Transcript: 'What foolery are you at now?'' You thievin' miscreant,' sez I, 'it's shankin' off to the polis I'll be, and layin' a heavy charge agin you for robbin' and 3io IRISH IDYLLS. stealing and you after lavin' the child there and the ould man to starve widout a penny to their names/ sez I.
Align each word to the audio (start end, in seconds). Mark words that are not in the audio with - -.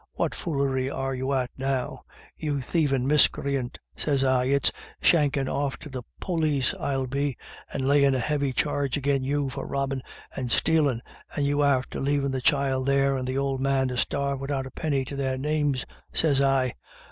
'What 0.13 0.33
foolery 0.33 0.89
are 0.89 1.13
you 1.13 1.31
at 1.33 1.51
now?'' 1.59 2.05
You 2.45 2.59
thievin' 2.59 3.05
miscreant,' 3.05 3.77
sez 3.95 4.23
I, 4.23 4.45
'it's 4.45 4.71
shankin' 4.99 5.47
off 5.47 5.77
to 5.77 5.89
the 5.89 6.01
polis 6.19 6.73
I'll 6.79 7.05
be, 7.05 7.37
and 7.71 7.87
layin' 7.87 8.15
a 8.15 8.19
heavy 8.19 8.51
charge 8.51 8.97
agin 8.97 9.23
you 9.23 9.49
for 9.51 9.67
robbin' 9.67 10.01
and 10.35 10.47
3io 10.47 10.49
IRISH 10.49 10.53
IDYLLS. 10.55 10.55
stealing 10.55 11.01
and 11.35 11.45
you 11.45 11.61
after 11.61 12.01
lavin' 12.01 12.31
the 12.31 12.41
child 12.41 12.87
there 12.87 13.15
and 13.15 13.27
the 13.27 13.37
ould 13.37 13.61
man 13.61 13.89
to 13.89 13.97
starve 13.97 14.41
widout 14.41 14.65
a 14.65 14.71
penny 14.71 15.05
to 15.05 15.15
their 15.15 15.37
names/ 15.37 15.85
sez 16.11 16.41
I. 16.41 16.73